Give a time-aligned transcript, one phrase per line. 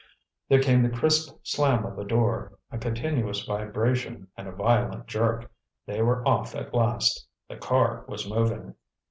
[0.49, 5.51] There came the crisp slam of a door, a continuous vibration, and a violent jerk.
[5.85, 7.27] They were off at last.
[7.47, 8.73] The car was moving.